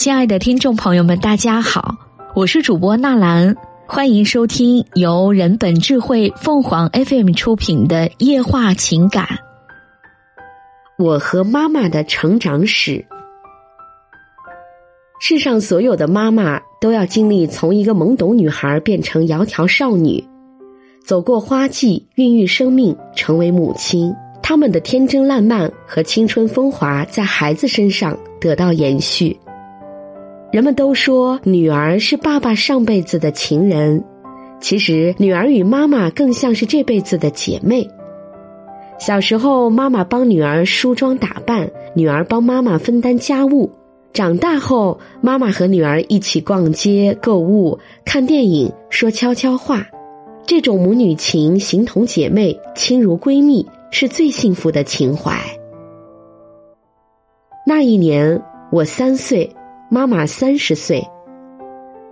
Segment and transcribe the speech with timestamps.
[0.00, 1.94] 亲爱的听众朋友们，大家好，
[2.34, 3.54] 我是主播纳兰，
[3.86, 9.26] 欢迎收听由人本智慧凤凰 FM 出品的《夜话情感》。
[10.96, 13.04] 我和妈妈的成长史。
[15.20, 20.26] 世上所有的妈妈都要经历从一个懵懂女孩变成窈窕少女，
[21.04, 24.10] 走过花季，孕育生命，成为母亲。
[24.42, 29.38] 他们的天真烂漫和青春风华在孩子身上得到延续。
[30.50, 34.02] 人们都说女儿是爸爸上辈子的情人，
[34.60, 37.88] 其实女儿与妈妈更像是这辈子的姐妹。
[38.98, 43.70] 小时候，妈妈帮女儿梳妆打扮，女儿帮妈妈分担家务；
[44.12, 49.86] 长大后，妈妈和女儿一起逛街、购物、看电影、说悄悄话。
[50.44, 55.32] 这种母女情形同姐妹，亲如闺蜜，是最幸福的情怀。
[57.64, 58.42] 那一年，
[58.72, 59.48] 我三岁。
[59.92, 61.04] 妈妈三十岁，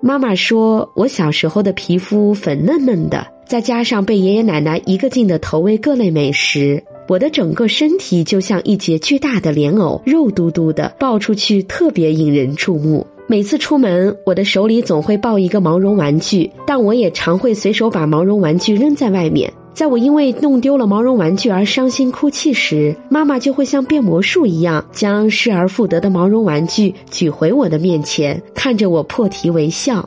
[0.00, 13.06] 妈妈说我小时候的皮肤粉嫩嫩的，再加上被爷爷奶奶一个劲的投喂各类美食，我的整个身体就像一节巨大的莲藕，肉嘟嘟的，抱出去特别引人注目。
[13.28, 19.48] 每次出门，我的手里总会抱一个毛绒玩具，但我也常会随手把毛绒玩具扔在外面。
[19.72, 30.06] 在我因为弄丢了毛绒玩具而伤心哭泣时，妈妈就会像变魔术一样，将失而复得的毛绒玩具举回我的面前，看着我破涕为笑。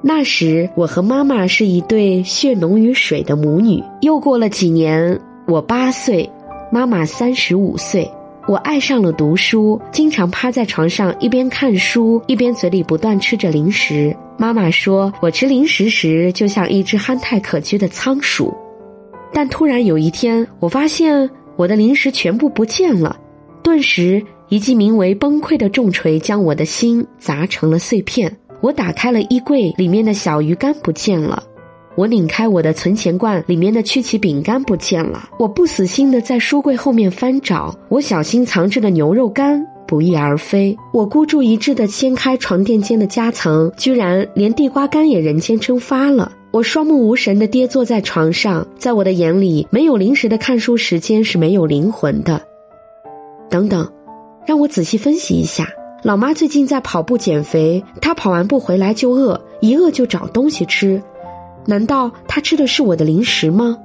[0.00, 3.82] 那时，我和妈妈是一对血浓于水的母女。
[4.02, 6.30] 又过了几年，我八岁，
[6.70, 8.10] 妈妈三十五岁，
[8.46, 14.14] 我爱上了读书，经常趴在床上一边看书，一边嘴里不断吃着零食。
[14.36, 18.54] 妈妈说我吃零食时就像一只憨态可掬的仓鼠。
[19.34, 23.16] 但突然有一天，我发现我的零食全部不见了，
[23.64, 28.34] 顿时一记名为崩溃的重锤将我的心砸成了碎片。
[28.60, 31.42] 我打开了衣柜，里面的小鱼干不见了；
[31.96, 35.28] 我拧开我的存钱罐，里面的曲奇饼干不见了。
[35.38, 40.74] 我不死心的在书柜后面翻找，我小心藏着的牛肉干不翼而飞。
[40.92, 46.32] 我孤注一掷的掀开床垫间的夹层，居然连地瓜干也人间蒸发了。
[46.54, 52.40] 我双目无神的跌坐在床上，在我的眼里，没有零食的看书时间是没有灵魂的。
[53.50, 53.92] 等等，
[54.46, 55.68] 让我仔细分析一下。
[56.04, 61.02] 老妈最近在跑步减肥，她跑完步回来就饿，一饿就找东西吃。
[61.66, 63.76] 难道她吃的是我的零食吗？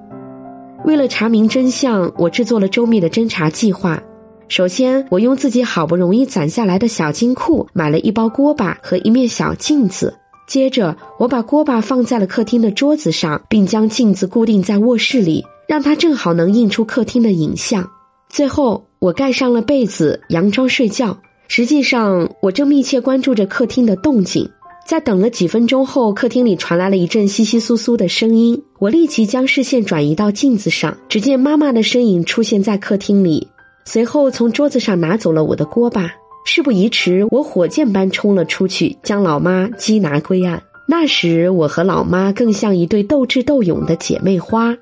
[0.86, 4.04] 为了查明真相，我制作了周密的侦查计划。
[4.48, 10.19] 首先，我用自己好不容易攒下来的小金库买了一包锅巴和一面小镜子。
[10.50, 17.88] 接着，我把锅巴放在了客厅的桌子上，并将镜子固定在卧室里，让它正好能映出客厅的影像。
[18.30, 21.16] 最后，我盖上了被子，佯装睡觉。
[21.48, 24.50] 实际上，我正密切关注着客厅的动静。
[24.88, 28.60] 在等了几分钟后，客厅里传来了一阵窸窸窣窣的声音。
[28.80, 33.48] 我立即将视线转移到镜子上，只见妈妈的身影出现在客厅里，
[33.86, 36.12] 随后从桌子上拿走了我的锅巴。
[36.52, 40.64] 事不宜迟，我火箭般冲了出去，将老妈缉拿归案。
[40.88, 44.76] 那时，我和老妈更像一对斗智斗勇的姐妹花。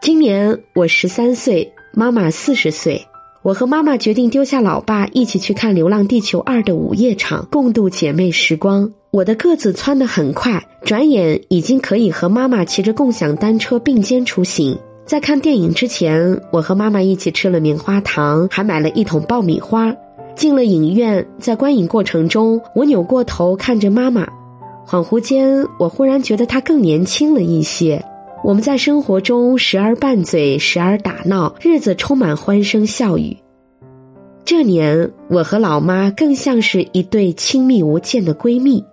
[0.00, 3.06] 今年我十三岁，妈妈四十岁。
[3.42, 8.90] 我和妈妈决定丢下老爸，一起去看《流浪地球二》的午夜场，共度姐妹时光。
[9.10, 14.78] 我的个子蹿得很快，转眼已经可以和妈妈骑着共享单车并肩出行。
[15.04, 19.94] 在看电影之前，我和妈妈一起吃了棉花糖，还买了一桶爆米花。
[20.34, 24.26] 进了影院，在观影过程中，我扭过头看着妈妈，
[24.86, 28.04] 恍惚间，我忽然觉得她更年轻了一些。
[28.42, 33.36] 我们在生活中时而拌嘴，时而打闹，日子充满欢声笑语。
[34.44, 38.84] 这年，我和老妈更像是一对亲密无间的闺蜜。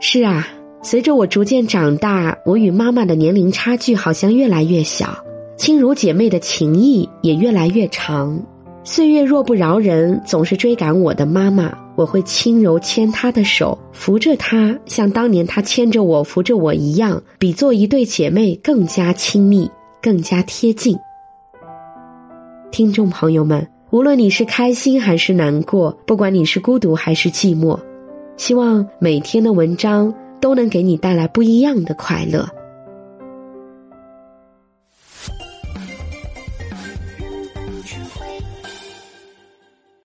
[0.00, 0.48] 是啊，
[0.82, 5.18] 随着我逐渐长大，我与妈妈的年龄差距好像越来越小，
[5.58, 8.42] 亲如姐妹的情谊也越来越长。
[8.88, 19.68] 岁月若不饶人，总是追赶我的妈妈，我会轻柔牵她的手，扶着她，像当年她牵着我、扶着我一样，比做一对姐妹更加亲密，
[20.00, 20.96] 更加贴近。
[22.70, 27.76] 听众朋友们，无论你是开心还是难过，不管你是孤独还是寂寞，
[28.36, 32.48] 希望每天的文章都能给你带来不一样的快乐。